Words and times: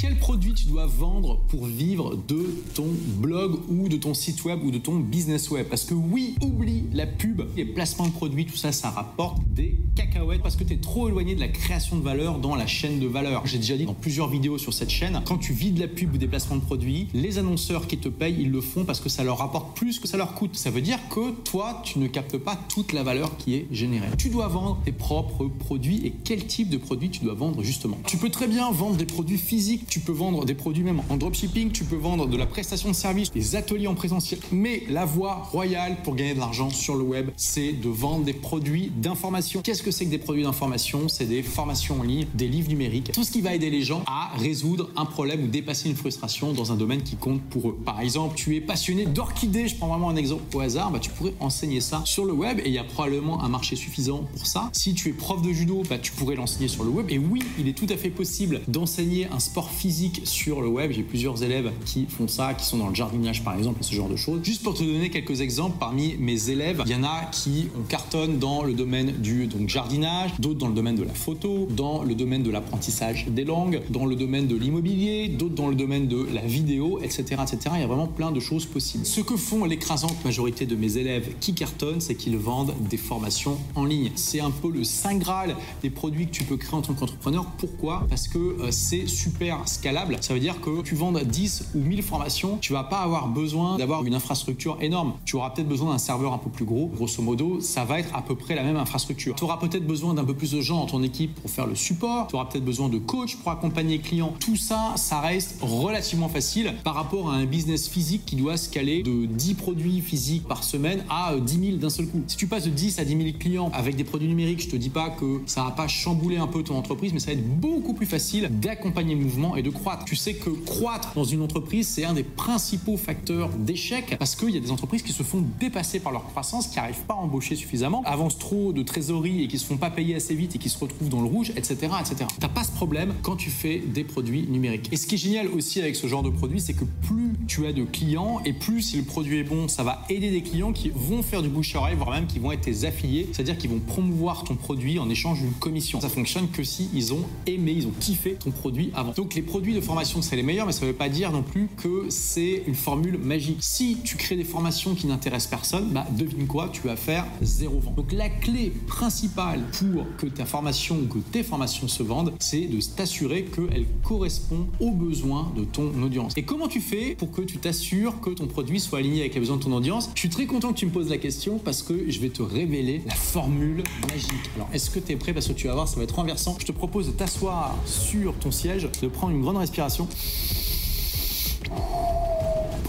Quel 0.00 0.16
produit 0.16 0.54
tu 0.54 0.68
dois 0.68 0.86
vendre 0.86 1.40
pour 1.48 1.66
vivre 1.66 2.14
de 2.14 2.54
ton 2.74 2.86
blog 3.16 3.58
ou 3.68 3.88
de 3.88 3.96
ton 3.96 4.14
site 4.14 4.44
web 4.44 4.62
ou 4.62 4.70
de 4.70 4.78
ton 4.78 5.00
business 5.00 5.50
web? 5.50 5.66
Parce 5.68 5.84
que 5.84 5.94
oui, 5.94 6.36
oublie 6.40 6.84
la 6.92 7.04
pub, 7.04 7.42
les 7.56 7.64
placements 7.64 8.06
de 8.06 8.12
produits, 8.12 8.46
tout 8.46 8.56
ça, 8.56 8.70
ça 8.70 8.90
rapporte 8.90 9.38
des 9.48 9.76
cacahuètes 9.96 10.40
parce 10.40 10.54
que 10.54 10.62
tu 10.62 10.74
es 10.74 10.76
trop 10.76 11.08
éloigné 11.08 11.34
de 11.34 11.40
la 11.40 11.48
création 11.48 11.96
de 11.96 12.02
valeur 12.02 12.38
dans 12.38 12.54
la 12.54 12.68
chaîne 12.68 13.00
de 13.00 13.08
valeur. 13.08 13.44
J'ai 13.44 13.58
déjà 13.58 13.76
dit 13.76 13.86
dans 13.86 13.94
plusieurs 13.94 14.28
vidéos 14.28 14.56
sur 14.56 14.72
cette 14.72 14.90
chaîne, 14.90 15.20
quand 15.26 15.38
tu 15.38 15.52
vis 15.52 15.72
de 15.72 15.80
la 15.80 15.88
pub 15.88 16.14
ou 16.14 16.16
des 16.16 16.28
placements 16.28 16.56
de 16.56 16.62
produits, 16.62 17.08
les 17.12 17.38
annonceurs 17.38 17.88
qui 17.88 17.98
te 17.98 18.08
payent, 18.08 18.36
ils 18.38 18.52
le 18.52 18.60
font 18.60 18.84
parce 18.84 19.00
que 19.00 19.08
ça 19.08 19.24
leur 19.24 19.38
rapporte 19.38 19.76
plus 19.76 19.98
que 19.98 20.06
ça 20.06 20.16
leur 20.16 20.34
coûte. 20.34 20.54
Ça 20.54 20.70
veut 20.70 20.80
dire 20.80 21.00
que 21.08 21.32
toi, 21.42 21.82
tu 21.84 21.98
ne 21.98 22.06
captes 22.06 22.38
pas 22.38 22.56
toute 22.68 22.92
la 22.92 23.02
valeur 23.02 23.36
qui 23.36 23.56
est 23.56 23.66
générée. 23.72 24.06
Tu 24.16 24.28
dois 24.28 24.46
vendre 24.46 24.78
tes 24.84 24.92
propres 24.92 25.46
produits 25.48 26.06
et 26.06 26.12
quel 26.22 26.46
type 26.46 26.68
de 26.68 26.76
produit 26.76 27.10
tu 27.10 27.24
dois 27.24 27.34
vendre 27.34 27.64
justement? 27.64 27.98
Tu 28.06 28.16
peux 28.16 28.30
très 28.30 28.46
bien 28.46 28.70
vendre 28.70 28.96
des 28.96 29.06
produits 29.06 29.38
physiques 29.38 29.87
tu 29.88 30.00
peux 30.00 30.12
vendre 30.12 30.44
des 30.44 30.54
produits 30.54 30.82
même 30.82 31.02
en 31.08 31.16
dropshipping, 31.16 31.72
tu 31.72 31.84
peux 31.84 31.96
vendre 31.96 32.26
de 32.26 32.36
la 32.36 32.46
prestation 32.46 32.88
de 32.90 32.94
service, 32.94 33.32
des 33.32 33.56
ateliers 33.56 33.86
en 33.86 33.94
présentiel. 33.94 34.40
Mais 34.52 34.82
la 34.88 35.04
voie 35.04 35.34
royale 35.50 35.96
pour 36.04 36.14
gagner 36.14 36.34
de 36.34 36.38
l'argent 36.38 36.70
sur 36.70 36.94
le 36.94 37.02
web, 37.02 37.30
c'est 37.36 37.72
de 37.72 37.88
vendre 37.88 38.24
des 38.24 38.32
produits 38.32 38.92
d'information. 38.96 39.62
Qu'est-ce 39.62 39.82
que 39.82 39.90
c'est 39.90 40.04
que 40.04 40.10
des 40.10 40.18
produits 40.18 40.44
d'information? 40.44 41.08
C'est 41.08 41.26
des 41.26 41.42
formations 41.42 42.00
en 42.00 42.02
ligne, 42.02 42.26
des 42.34 42.48
livres 42.48 42.68
numériques, 42.68 43.12
tout 43.12 43.24
ce 43.24 43.30
qui 43.30 43.40
va 43.40 43.54
aider 43.54 43.70
les 43.70 43.82
gens 43.82 44.02
à 44.06 44.30
résoudre 44.36 44.90
un 44.96 45.04
problème 45.04 45.44
ou 45.44 45.46
dépasser 45.46 45.88
une 45.88 45.96
frustration 45.96 46.52
dans 46.52 46.72
un 46.72 46.76
domaine 46.76 47.02
qui 47.02 47.16
compte 47.16 47.40
pour 47.42 47.70
eux. 47.70 47.78
Par 47.84 48.00
exemple, 48.00 48.36
tu 48.36 48.56
es 48.56 48.60
passionné 48.60 49.06
d'orchidées, 49.06 49.68
je 49.68 49.76
prends 49.76 49.88
vraiment 49.88 50.10
un 50.10 50.16
exemple 50.16 50.44
au 50.56 50.60
hasard, 50.60 50.90
bah, 50.90 50.98
tu 51.00 51.10
pourrais 51.10 51.34
enseigner 51.40 51.80
ça 51.80 52.02
sur 52.04 52.24
le 52.24 52.32
web 52.32 52.60
et 52.60 52.68
il 52.68 52.72
y 52.72 52.78
a 52.78 52.84
probablement 52.84 53.42
un 53.42 53.48
marché 53.48 53.76
suffisant 53.76 54.24
pour 54.36 54.46
ça. 54.46 54.70
Si 54.72 54.94
tu 54.94 55.08
es 55.08 55.12
prof 55.12 55.42
de 55.42 55.52
judo, 55.52 55.82
bah, 55.88 55.98
tu 55.98 56.12
pourrais 56.12 56.36
l'enseigner 56.36 56.68
sur 56.68 56.84
le 56.84 56.90
web. 56.90 57.06
Et 57.10 57.18
oui, 57.18 57.42
il 57.58 57.68
est 57.68 57.72
tout 57.72 57.86
à 57.88 57.96
fait 57.96 58.10
possible 58.10 58.60
d'enseigner 58.68 59.26
un 59.26 59.38
sport 59.38 59.70
physique 59.78 60.22
sur 60.24 60.60
le 60.60 60.68
web. 60.68 60.90
J'ai 60.92 61.02
plusieurs 61.02 61.42
élèves 61.42 61.70
qui 61.84 62.06
font 62.06 62.28
ça, 62.28 62.54
qui 62.54 62.64
sont 62.64 62.78
dans 62.78 62.88
le 62.88 62.94
jardinage 62.94 63.44
par 63.44 63.56
exemple, 63.56 63.78
ce 63.82 63.94
genre 63.94 64.08
de 64.08 64.16
choses. 64.16 64.40
Juste 64.42 64.62
pour 64.62 64.74
te 64.74 64.82
donner 64.82 65.10
quelques 65.10 65.40
exemples, 65.40 65.76
parmi 65.78 66.16
mes 66.18 66.50
élèves, 66.50 66.82
il 66.86 66.92
y 66.92 66.94
en 66.94 67.04
a 67.04 67.26
qui 67.30 67.68
ont 67.78 67.82
cartonne 67.88 68.38
dans 68.38 68.64
le 68.64 68.74
domaine 68.74 69.12
du 69.12 69.46
donc, 69.46 69.68
jardinage, 69.68 70.32
d'autres 70.38 70.58
dans 70.58 70.68
le 70.68 70.74
domaine 70.74 70.96
de 70.96 71.04
la 71.04 71.14
photo, 71.14 71.68
dans 71.70 72.02
le 72.02 72.14
domaine 72.14 72.42
de 72.42 72.50
l'apprentissage 72.50 73.26
des 73.28 73.44
langues, 73.44 73.80
dans 73.90 74.06
le 74.06 74.16
domaine 74.16 74.46
de 74.46 74.56
l'immobilier, 74.56 75.28
d'autres 75.28 75.54
dans 75.54 75.68
le 75.68 75.74
domaine 75.74 76.08
de 76.08 76.26
la 76.32 76.42
vidéo, 76.42 76.98
etc., 77.02 77.22
etc. 77.42 77.58
Il 77.74 77.80
y 77.80 77.84
a 77.84 77.86
vraiment 77.86 78.06
plein 78.06 78.32
de 78.32 78.40
choses 78.40 78.66
possibles. 78.66 79.06
Ce 79.06 79.20
que 79.20 79.36
font 79.36 79.64
l'écrasante 79.64 80.24
majorité 80.24 80.66
de 80.66 80.74
mes 80.74 80.96
élèves 80.96 81.30
qui 81.40 81.54
cartonnent, 81.54 82.00
c'est 82.00 82.14
qu'ils 82.14 82.36
vendent 82.36 82.74
des 82.88 82.96
formations 82.96 83.58
en 83.74 83.84
ligne. 83.84 84.10
C'est 84.16 84.40
un 84.40 84.50
peu 84.50 84.70
le 84.70 84.84
saint 84.84 85.16
graal 85.16 85.56
des 85.82 85.90
produits 85.90 86.26
que 86.26 86.32
tu 86.32 86.44
peux 86.44 86.56
créer 86.56 86.74
en 86.74 86.82
tant 86.82 86.94
qu'entrepreneur. 86.94 87.46
Pourquoi? 87.58 88.06
Parce 88.08 88.28
que 88.28 88.38
euh, 88.38 88.70
c'est 88.70 89.06
super 89.06 89.67
scalable. 89.68 90.16
Ça 90.20 90.34
veut 90.34 90.40
dire 90.40 90.60
que 90.60 90.82
tu 90.82 90.94
vends 90.94 91.12
10 91.12 91.70
ou 91.74 91.78
1000 91.78 92.02
formations, 92.02 92.58
tu 92.60 92.72
vas 92.72 92.84
pas 92.84 92.98
avoir 92.98 93.28
besoin 93.28 93.76
d'avoir 93.76 94.04
une 94.04 94.14
infrastructure 94.14 94.78
énorme. 94.80 95.14
Tu 95.24 95.36
auras 95.36 95.50
peut-être 95.50 95.68
besoin 95.68 95.92
d'un 95.92 95.98
serveur 95.98 96.32
un 96.32 96.38
peu 96.38 96.50
plus 96.50 96.64
gros. 96.64 96.90
Grosso 96.94 97.22
modo, 97.22 97.60
ça 97.60 97.84
va 97.84 98.00
être 98.00 98.14
à 98.14 98.22
peu 98.22 98.34
près 98.34 98.54
la 98.54 98.62
même 98.62 98.76
infrastructure. 98.76 99.34
Tu 99.34 99.44
auras 99.44 99.58
peut-être 99.58 99.86
besoin 99.86 100.14
d'un 100.14 100.24
peu 100.24 100.34
plus 100.34 100.52
de 100.52 100.60
gens 100.60 100.78
dans 100.78 100.86
ton 100.86 101.02
équipe 101.02 101.34
pour 101.40 101.50
faire 101.50 101.66
le 101.66 101.74
support. 101.74 102.28
Tu 102.28 102.36
auras 102.36 102.46
peut-être 102.46 102.64
besoin 102.64 102.88
de 102.88 102.98
coach 102.98 103.36
pour 103.36 103.52
accompagner 103.52 103.98
les 103.98 104.02
clients. 104.02 104.34
Tout 104.40 104.56
ça, 104.56 104.94
ça 104.96 105.20
reste 105.20 105.58
relativement 105.60 106.28
facile 106.28 106.74
par 106.84 106.94
rapport 106.94 107.30
à 107.30 107.34
un 107.34 107.44
business 107.44 107.88
physique 107.88 108.24
qui 108.24 108.36
doit 108.36 108.56
scaler 108.56 109.02
de 109.02 109.26
10 109.26 109.54
produits 109.54 110.00
physiques 110.00 110.46
par 110.46 110.64
semaine 110.64 111.04
à 111.08 111.34
10 111.38 111.66
000 111.66 111.76
d'un 111.78 111.90
seul 111.90 112.06
coup. 112.06 112.22
Si 112.26 112.36
tu 112.36 112.46
passes 112.46 112.64
de 112.64 112.70
10 112.70 112.98
à 112.98 113.04
10 113.04 113.16
000 113.16 113.38
clients 113.38 113.70
avec 113.72 113.96
des 113.96 114.04
produits 114.04 114.28
numériques, 114.28 114.62
je 114.62 114.68
te 114.68 114.76
dis 114.76 114.90
pas 114.90 115.10
que 115.10 115.40
ça 115.46 115.64
va 115.64 115.70
pas 115.70 115.88
chambouler 115.88 116.36
un 116.36 116.46
peu 116.46 116.62
ton 116.62 116.76
entreprise, 116.76 117.12
mais 117.12 117.20
ça 117.20 117.26
va 117.26 117.32
être 117.34 117.60
beaucoup 117.60 117.94
plus 117.94 118.06
facile 118.06 118.48
d'accompagner 118.60 119.14
le 119.14 119.22
mouvement 119.22 119.56
de 119.62 119.70
croître 119.70 120.04
tu 120.04 120.16
sais 120.16 120.34
que 120.34 120.50
croître 120.50 121.12
dans 121.14 121.24
une 121.24 121.42
entreprise, 121.42 121.88
c'est 121.88 122.04
un 122.04 122.14
des 122.14 122.22
principaux 122.22 122.96
facteurs 122.96 123.50
d'échec 123.50 124.16
parce 124.18 124.36
qu'il 124.36 124.50
y 124.50 124.56
a 124.56 124.60
des 124.60 124.70
entreprises 124.70 125.02
qui 125.02 125.12
se 125.12 125.22
font 125.22 125.44
dépasser 125.60 126.00
par 126.00 126.12
leur 126.12 126.24
croissance, 126.24 126.68
qui 126.68 126.76
n'arrivent 126.76 127.04
pas 127.06 127.14
à 127.14 127.18
embaucher 127.18 127.56
suffisamment, 127.56 128.02
avancent 128.04 128.38
trop 128.38 128.72
de 128.72 128.82
trésorerie 128.82 129.42
et 129.42 129.48
qui 129.48 129.58
se 129.58 129.66
font 129.66 129.76
pas 129.76 129.90
payer 129.90 130.14
assez 130.14 130.34
vite 130.34 130.56
et 130.56 130.58
qui 130.58 130.68
se 130.68 130.78
retrouvent 130.78 131.08
dans 131.08 131.20
le 131.20 131.28
rouge, 131.28 131.52
etc. 131.56 131.76
etc. 132.00 132.26
T'as 132.40 132.48
pas 132.48 132.64
ce 132.64 132.72
problème 132.72 133.14
quand 133.22 133.36
tu 133.36 133.50
fais 133.50 133.78
des 133.78 134.04
produits 134.04 134.46
numériques. 134.48 134.88
Et 134.92 134.96
ce 134.96 135.06
qui 135.06 135.16
est 135.16 135.18
génial 135.18 135.48
aussi 135.48 135.80
avec 135.80 135.96
ce 135.96 136.06
genre 136.06 136.22
de 136.22 136.30
produit, 136.30 136.60
c'est 136.60 136.74
que 136.74 136.84
plus 137.06 137.32
tu 137.46 137.66
as 137.66 137.72
de 137.72 137.84
clients 137.84 138.40
et 138.44 138.52
plus 138.52 138.82
si 138.82 138.96
le 138.96 139.02
produit 139.02 139.38
est 139.38 139.44
bon, 139.44 139.68
ça 139.68 139.82
va 139.82 140.04
aider 140.08 140.30
des 140.30 140.42
clients 140.42 140.72
qui 140.72 140.90
vont 140.94 141.22
faire 141.22 141.42
du 141.42 141.48
bouche 141.48 141.74
à 141.74 141.80
oreille, 141.80 141.96
voire 141.96 142.10
même 142.10 142.26
qui 142.26 142.38
vont 142.38 142.52
être 142.52 142.62
tes 142.62 142.84
affiliés, 142.84 143.28
c'est-à-dire 143.32 143.58
qu'ils 143.58 143.70
vont 143.70 143.80
promouvoir 143.80 144.44
ton 144.44 144.54
produit 144.54 144.98
en 144.98 145.08
échange 145.10 145.40
d'une 145.40 145.52
commission. 145.52 146.00
Ça 146.00 146.08
fonctionne 146.08 146.48
que 146.48 146.62
si 146.62 146.88
ils 146.94 147.12
ont 147.12 147.24
aimé, 147.46 147.72
ils 147.76 147.86
ont 147.86 147.92
kiffé 148.00 148.34
ton 148.34 148.50
produit 148.50 148.90
avant. 148.94 149.12
Donc 149.12 149.34
les 149.34 149.42
produits 149.48 149.74
de 149.74 149.80
formation, 149.80 150.20
c'est 150.22 150.36
les 150.36 150.42
meilleurs, 150.42 150.66
mais 150.66 150.72
ça 150.72 150.82
ne 150.82 150.90
veut 150.90 150.96
pas 150.96 151.08
dire 151.08 151.32
non 151.32 151.42
plus 151.42 151.68
que 151.76 152.06
c'est 152.10 152.62
une 152.66 152.74
formule 152.74 153.18
magique. 153.18 153.56
Si 153.60 153.96
tu 154.04 154.16
crées 154.16 154.36
des 154.36 154.44
formations 154.44 154.94
qui 154.94 155.06
n'intéressent 155.06 155.50
personne, 155.50 155.88
bah 155.90 156.06
devine 156.16 156.46
quoi, 156.46 156.68
tu 156.70 156.82
vas 156.82 156.96
faire 156.96 157.26
zéro 157.42 157.80
vente. 157.80 157.96
Donc 157.96 158.12
la 158.12 158.28
clé 158.28 158.72
principale 158.86 159.62
pour 159.78 160.04
que 160.18 160.26
ta 160.26 160.44
formation 160.44 160.98
ou 160.98 161.06
que 161.06 161.18
tes 161.18 161.42
formations 161.42 161.88
se 161.88 162.02
vendent, 162.02 162.34
c'est 162.38 162.66
de 162.66 162.78
t'assurer 162.94 163.44
qu'elles 163.44 163.86
correspondent 164.02 164.66
aux 164.80 164.92
besoins 164.92 165.50
de 165.56 165.64
ton 165.64 165.90
audience. 166.02 166.34
Et 166.36 166.42
comment 166.42 166.68
tu 166.68 166.80
fais 166.80 167.14
pour 167.14 167.32
que 167.32 167.42
tu 167.42 167.56
t'assures 167.56 168.20
que 168.20 168.30
ton 168.30 168.46
produit 168.46 168.80
soit 168.80 168.98
aligné 168.98 169.20
avec 169.20 169.34
les 169.34 169.40
besoins 169.40 169.56
de 169.56 169.62
ton 169.62 169.72
audience? 169.72 170.10
Je 170.14 170.20
suis 170.20 170.28
très 170.28 170.46
content 170.46 170.72
que 170.72 170.78
tu 170.78 170.86
me 170.86 170.90
poses 170.90 171.08
la 171.08 171.18
question 171.18 171.58
parce 171.58 171.82
que 171.82 172.10
je 172.10 172.20
vais 172.20 172.28
te 172.28 172.42
révéler 172.42 173.02
la 173.06 173.14
formule 173.14 173.82
magique. 174.08 174.50
Alors 174.56 174.68
est-ce 174.72 174.90
que 174.90 175.00
tu 175.00 175.12
es 175.12 175.16
prêt? 175.16 175.32
Parce 175.32 175.48
que 175.48 175.54
tu 175.54 175.66
vas 175.68 175.74
voir, 175.74 175.88
ça 175.88 175.96
va 175.96 176.02
être 176.02 176.16
renversant. 176.16 176.56
Je 176.58 176.66
te 176.66 176.72
propose 176.72 177.06
de 177.06 177.12
t'asseoir 177.12 177.74
sur 177.86 178.34
ton 178.34 178.50
siège, 178.50 178.88
de 179.00 179.08
prendre 179.08 179.32
une 179.32 179.37
grande 179.42 179.58
respiration 179.58 180.06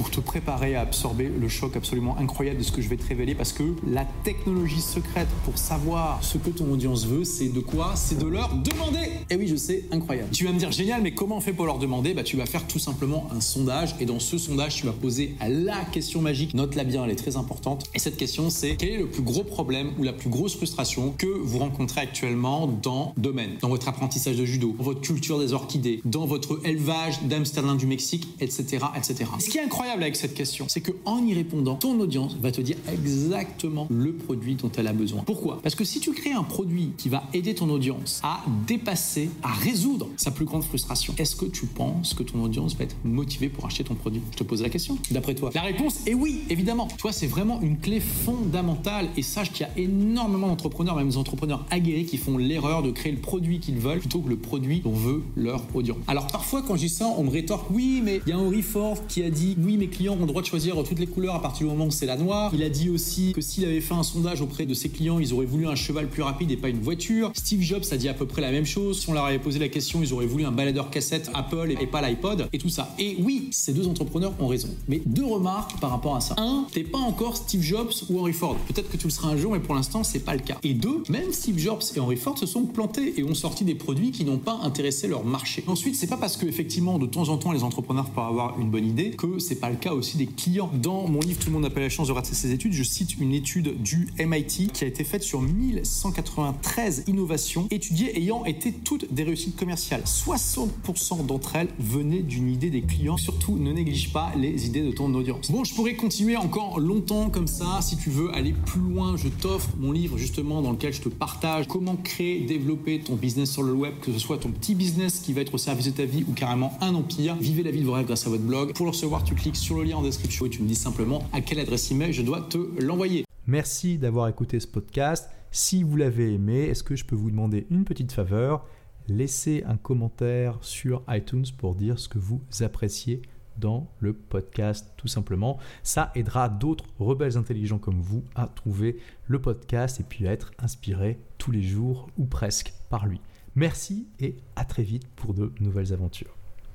te 0.10 0.20
préparer 0.20 0.76
à 0.76 0.82
absorber 0.82 1.30
le 1.30 1.48
choc 1.48 1.76
absolument 1.76 2.18
incroyable 2.18 2.60
de 2.60 2.64
ce 2.64 2.72
que 2.72 2.82
je 2.82 2.90
vais 2.90 2.98
te 2.98 3.08
révéler 3.08 3.36
parce 3.36 3.54
que 3.54 3.64
la 3.88 4.06
technologie 4.24 4.82
secrète 4.82 5.28
pour 5.46 5.58
savoir 5.58 6.24
ce 6.24 6.38
que 6.38 6.50
ton 6.50 6.72
audience 6.72 7.06
veut, 7.06 7.24
c'est 7.24 7.50
de 7.50 7.60
quoi? 7.60 7.94
C'est 7.96 8.18
de 8.18 8.28
leur 8.28 8.54
demander. 8.56 9.00
Et 9.00 9.26
eh 9.32 9.36
oui, 9.36 9.48
je 9.48 9.56
sais, 9.56 9.86
incroyable. 9.92 10.30
Tu 10.32 10.46
vas 10.46 10.52
me 10.52 10.60
dire 10.60 10.72
génial, 10.72 11.02
mais 11.02 11.14
comment 11.14 11.38
on 11.38 11.42
fait 11.42 11.54
pour 11.54 11.66
leur 11.66 11.80
demander? 11.80 12.14
Bah, 12.14 12.24
tu 12.24 12.38
vas 12.38 12.46
faire 12.46 12.66
tout 12.68 12.80
simplement 12.80 13.28
un 13.36 13.42
sondage 13.42 13.96
et 14.00 14.06
dans 14.06 14.20
ce 14.20 14.38
sondage, 14.38 14.76
tu 14.76 14.86
vas 14.86 14.92
poser 14.92 15.36
la 15.48 15.86
question 15.92 16.22
magique. 16.22 16.54
Note-la 16.54 16.84
bien, 16.84 17.06
elle 17.06 17.12
est 17.12 17.16
très 17.16 17.38
importante. 17.38 17.86
Et 17.94 18.00
cette 18.00 18.18
question, 18.18 18.50
c'est 18.50 18.76
quel 18.76 18.90
est 18.90 18.98
le 18.98 19.08
plus 19.08 19.24
gros 19.24 19.44
problème 19.44 19.92
ou 19.98 20.04
la 20.04 20.14
plus 20.14 20.30
grosse 20.30 20.56
frustration 20.56 21.14
que 21.18 21.28
vous 21.28 21.60
rencontrez 21.60 22.02
actuellement 22.02 22.68
dans 22.68 23.14
domaine, 23.18 23.52
dans 23.62 23.70
votre 23.70 23.88
apprentissage 23.88 24.38
de 24.38 24.46
judo, 24.46 24.76
dans 24.78 24.84
votre 24.84 25.02
culture 25.02 25.40
des 25.40 25.54
orchidées, 25.54 26.02
dans 26.06 26.26
votre 26.26 26.60
élevage 26.66 27.22
d'Amsterdam 27.24 27.78
du 27.78 27.86
Mexique, 27.86 28.28
etc., 28.40 28.86
etc. 28.96 29.26
Ce 29.40 29.50
qui 29.50 29.58
est 29.58 29.64
incroyable 29.64 29.99
avec 30.04 30.16
cette 30.16 30.34
question, 30.34 30.66
c'est 30.68 30.82
que 30.82 30.92
en 31.06 31.26
y 31.26 31.34
répondant, 31.34 31.76
ton 31.76 32.00
audience 32.00 32.36
va 32.42 32.52
te 32.52 32.62
dire 32.62 32.78
exactement 32.92 33.88
le 33.90 34.14
produit 34.14 34.56
dont 34.56 34.72
elle 34.78 34.88
a 34.88 34.94
besoin. 34.94 35.24
Pourquoi? 35.24 35.60
Parce 35.62 35.76
que 35.76 35.84
si 35.84 36.00
tu 36.00 36.12
crées 36.12 36.32
un 36.32 36.44
produit 36.44 36.92
qui 36.98 37.10
va 37.10 37.24
aider 37.34 37.56
ton 37.56 37.70
audience 37.70 38.20
à 38.24 38.44
dépasser, 38.68 39.30
à 39.44 39.54
résoudre 39.54 40.08
sa 40.18 40.32
plus 40.32 40.46
grande 40.46 40.64
frustration, 40.64 41.14
est-ce 41.18 41.36
que 41.36 41.46
tu 41.46 41.66
penses 41.66 42.14
que 42.14 42.24
ton 42.24 42.44
audience 42.44 42.76
va 42.76 42.84
être 42.86 42.96
motivée 43.04 43.50
pour 43.50 43.66
acheter 43.66 43.84
ton 43.84 43.96
produit? 43.96 44.22
Je 44.32 44.38
te 44.38 44.44
pose 44.44 44.62
la 44.62 44.70
question. 44.70 44.98
D'après 45.12 45.36
toi, 45.36 45.52
la 45.54 45.62
réponse 45.62 46.00
est 46.08 46.14
oui, 46.14 46.42
évidemment. 46.50 46.88
Toi, 46.98 47.12
c'est 47.12 47.28
vraiment 47.28 47.62
une 47.62 47.78
clé 47.78 48.00
fondamentale 48.00 49.10
et 49.18 49.22
sache 49.22 49.52
qu'il 49.52 49.68
y 49.68 49.70
a 49.70 49.84
énormément 49.84 50.48
d'entrepreneurs, 50.48 50.96
même 50.96 51.10
des 51.10 51.18
entrepreneurs 51.18 51.66
aguerris, 51.70 52.06
qui 52.06 52.18
font 52.18 52.38
l'erreur 52.38 52.84
de 52.84 52.92
créer 52.92 53.12
le 53.12 53.20
produit 53.20 53.60
qu'ils 53.60 53.80
veulent 53.80 54.00
plutôt 54.00 54.20
que 54.20 54.30
le 54.30 54.38
produit 54.38 54.80
dont 54.80 54.92
veut 54.92 55.24
leur 55.36 55.64
audience. 55.74 55.98
Alors 56.08 56.28
parfois, 56.28 56.62
quand 56.62 56.76
je 56.76 56.82
dis 56.82 56.90
ça, 56.90 57.08
on 57.18 57.24
me 57.24 57.30
rétorque 57.30 57.70
oui, 57.72 58.02
mais 58.04 58.22
il 58.26 58.30
y 58.30 58.34
a 58.34 58.38
Henry 58.40 58.62
Ford 58.62 58.98
qui 59.08 59.24
a 59.24 59.30
dit 59.30 59.56
oui, 59.60 59.78
mes 59.78 59.88
clients 59.90 60.14
ont 60.14 60.22
le 60.22 60.28
droit 60.28 60.42
de 60.42 60.48
choisir 60.48 60.76
toutes 60.84 61.00
les 61.00 61.08
couleurs 61.08 61.36
à 61.36 61.42
partir 61.42 61.68
du 61.68 61.74
moment 61.74 61.86
où 61.86 61.92
c'est 61.92 62.06
la 62.06 62.18
noire. 62.18 62.52
Il 62.54 62.64
a 62.64 62.70
dit 62.70 62.90
aussi 62.90 63.34
que 63.34 63.42
s'il 63.42 63.66
avait 63.66 63.82
fait 63.82 63.94
un 63.94 64.04
sondage 64.04 64.42
auprès 64.42 64.66
de 64.66 64.74
ses 64.74 64.90
clients, 64.90 65.20
ils 65.20 65.34
auraient 65.34 65.46
voulu 65.46 65.68
un 65.68 65.76
cheval 65.76 66.08
plus 66.08 66.24
rapide 66.24 66.52
et 66.52 66.58
pas 66.58 66.70
une 66.70 66.80
voiture. 66.80 67.32
Steve 67.34 67.62
Jobs 67.62 67.84
a 67.92 67.98
dit 67.98 68.10
à 68.10 68.14
peu 68.14 68.26
près 68.26 68.42
la 68.42 68.52
même 68.52 68.66
chose. 68.66 69.00
Si 69.02 69.10
on 69.10 69.14
leur 69.14 69.26
avait 69.26 69.40
posé 69.40 69.60
la 69.60 69.68
question, 69.68 70.02
ils 70.02 70.14
auraient 70.14 70.26
voulu 70.26 70.46
un 70.46 70.52
baladeur 70.52 70.90
cassette 70.90 71.30
Apple 71.34 71.76
et 71.80 71.88
pas 71.88 72.02
l'iPod 72.02 72.48
et 72.54 72.58
tout 72.58 72.70
ça. 72.70 72.94
Et 73.00 73.18
oui, 73.20 73.50
ces 73.52 73.74
deux 73.74 73.88
entrepreneurs 73.88 74.34
ont 74.40 74.48
raison. 74.48 74.70
Mais 74.88 75.02
deux 75.06 75.26
remarques 75.26 75.80
par 75.80 75.92
rapport 75.92 76.16
à 76.16 76.22
ça. 76.22 76.36
Un, 76.38 76.66
t'es 76.72 76.84
pas 76.84 76.98
encore 76.98 77.38
Steve 77.38 77.62
Jobs 77.62 77.92
ou 78.10 78.20
Henry 78.20 78.34
Ford. 78.34 78.56
Peut-être 78.68 78.90
que 78.90 78.98
tu 78.98 79.06
le 79.06 79.12
seras 79.12 79.30
un 79.30 79.38
jour, 79.38 79.54
mais 79.54 79.60
pour 79.60 79.76
l'instant, 79.76 80.04
c'est 80.04 80.20
pas 80.20 80.34
le 80.34 80.42
cas. 80.42 80.58
Et 80.64 80.74
deux, 80.74 81.04
même 81.10 81.32
Steve 81.32 81.58
Jobs 81.58 81.82
et 81.96 82.00
Henry 82.00 82.18
Ford 82.18 82.38
se 82.38 82.46
sont 82.46 82.66
plantés 82.66 83.20
et 83.20 83.24
ont 83.24 83.34
sorti 83.34 83.64
des 83.64 83.76
produits 83.76 84.12
qui 84.12 84.26
n'ont 84.26 84.38
pas 84.38 84.60
intéressé 84.64 85.08
leur 85.08 85.24
marché. 85.24 85.64
Ensuite, 85.68 85.96
c'est 85.96 86.08
pas 86.08 86.18
parce 86.18 86.38
que 86.38 86.46
effectivement 86.46 87.00
de 87.00 87.06
temps 87.06 87.30
en 87.30 87.38
temps 87.38 87.52
les 87.52 87.64
entrepreneurs 87.64 88.10
peuvent 88.10 88.26
avoir 88.26 88.60
une 88.60 88.70
bonne 88.70 88.86
idée 88.86 89.12
que 89.12 89.40
c'est 89.40 89.56
pas 89.56 89.70
le 89.70 89.76
cas 89.80 89.94
aussi 89.94 90.18
des 90.18 90.28
clients. 90.28 90.70
Dans 90.74 91.08
mon 91.08 91.20
livre 91.20 91.40
Tout 91.40 91.48
le 91.48 91.54
monde 91.54 91.64
n'a 91.64 91.70
pas 91.70 91.80
la 91.80 91.90
chance 91.90 92.08
de 92.08 92.14
rater 92.14 92.36
ses 92.36 92.52
études, 92.52 92.74
je 92.74 92.84
cite 92.84 93.20
une 93.20 93.34
étude 93.34 93.82
du 93.82 94.08
MIT 94.20 94.72
qui 94.74 94.84
a 94.84 94.88
été 94.88 95.04
faite 95.04 95.24
sur 95.24 95.42
1193 95.42 97.06
innovations 97.08 97.68
étudiées 97.72 98.18
ayant 98.18 98.46
été 98.46 98.72
toutes 98.72 99.14
des 99.14 99.24
réussites 99.24 99.56
commerciales. 99.56 100.04
60% 100.06 101.26
d'entre 101.26 101.56
elles 101.56 101.70
venaient 101.80 102.22
d'une 102.22 102.50
idée 102.50 102.70
des 102.70 102.82
clients. 102.82 103.18
Surtout, 103.18 103.58
ne 103.58 103.72
néglige 103.72 104.12
pas 104.12 104.32
les 104.38 104.68
idées 104.68 104.82
de 104.82 104.92
ton 104.92 105.14
audience. 105.14 105.52
Bon, 105.52 105.64
je 105.64 105.74
pourrais 105.74 105.96
continuer 105.96 106.38
encore 106.38 106.80
longtemps 106.80 107.30
comme 107.30 107.48
ça. 107.48 107.80
Si 107.82 107.98
tu 107.98 108.10
veux 108.10 108.34
aller 108.34 108.54
plus 108.54 108.82
loin, 108.82 109.16
je 109.18 109.30
t'offre 109.30 109.70
mon 109.80 109.92
livre 109.92 110.18
justement 110.18 110.62
dans 110.62 110.72
lequel 110.72 110.94
je 110.94 111.02
te 111.02 111.10
partage 111.10 111.68
comment 111.68 111.96
créer, 111.96 112.42
développer 112.42 113.00
ton 113.00 113.16
business 113.16 113.52
sur 113.52 113.64
le 113.64 113.74
web, 113.74 113.94
que 114.02 114.12
ce 114.12 114.20
soit 114.20 114.38
ton 114.38 114.50
petit 114.50 114.76
business 114.76 115.20
qui 115.20 115.34
va 115.34 115.42
être 115.42 115.54
au 115.54 115.58
service 115.58 115.86
de 115.86 115.92
ta 115.92 116.06
vie 116.06 116.26
ou 116.28 116.34
carrément 116.34 116.78
un 116.82 116.94
empire. 116.96 117.36
Vivez 117.40 117.64
la 117.64 117.72
vie 117.72 117.82
de 117.82 117.86
vos 117.86 117.94
rêves 117.94 118.06
grâce 118.06 118.28
à 118.28 118.30
votre 118.30 118.44
blog. 118.44 118.74
Pour 118.74 118.86
le 118.86 118.92
recevoir, 118.92 119.24
tu 119.24 119.36
cliques 119.36 119.56
sur 119.56 119.69
le 119.78 119.84
lien 119.84 119.98
en 119.98 120.02
description 120.02 120.46
et 120.46 120.50
tu 120.50 120.62
me 120.62 120.68
dis 120.68 120.76
simplement 120.76 121.28
à 121.34 121.42
quelle 121.42 121.60
adresse 121.60 121.92
email 121.92 122.14
je 122.14 122.22
dois 122.22 122.42
te 122.42 122.58
l'envoyer. 122.82 123.26
Merci 123.48 123.98
d'avoir 123.98 124.28
écouté 124.28 124.60
ce 124.60 124.68
podcast. 124.68 125.30
Si 125.52 125.84
vous 125.84 125.96
l'avez 125.96 126.34
aimé, 126.34 126.66
est-ce 126.66 126.84
que 126.84 126.96
je 126.96 127.06
peux 127.06 127.16
vous 127.16 127.32
demander 127.32 127.66
une 127.70 127.84
petite 127.84 128.12
faveur? 128.12 128.66
Laissez 129.08 129.64
un 129.66 129.78
commentaire 129.78 130.60
sur 130.62 131.04
iTunes 131.10 131.46
pour 131.58 131.76
dire 131.76 131.98
ce 131.98 132.08
que 132.08 132.20
vous 132.20 132.42
appréciez 132.62 133.22
dans 133.58 133.92
le 134.00 134.14
podcast 134.14 134.94
tout 134.98 135.08
simplement. 135.08 135.58
Ça 135.84 136.12
aidera 136.16 136.50
d'autres 136.50 136.86
rebelles 137.00 137.38
intelligents 137.38 137.80
comme 137.80 138.02
vous 138.02 138.24
à 138.36 138.48
trouver 138.48 138.98
le 139.26 139.42
podcast 139.42 140.00
et 140.00 140.04
puis 140.04 140.28
à 140.28 140.32
être 140.32 140.52
inspirés 140.60 141.20
tous 141.38 141.52
les 141.52 141.64
jours 141.64 142.08
ou 142.18 142.26
presque 142.26 142.74
par 142.90 143.08
lui. 143.08 143.20
Merci 143.56 144.08
et 144.20 144.38
à 144.56 144.64
très 144.64 144.84
vite 144.84 145.08
pour 145.16 145.34
de 145.34 145.52
nouvelles 145.60 145.92
aventures. 145.92 146.39